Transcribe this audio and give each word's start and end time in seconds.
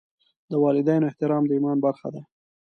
د 0.51 0.53
والدینو 0.63 1.07
احترام 1.09 1.43
د 1.47 1.51
ایمان 1.55 1.77
برخه 1.85 2.07
ده. 2.13 2.21